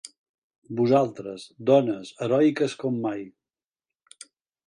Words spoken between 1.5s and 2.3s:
dones,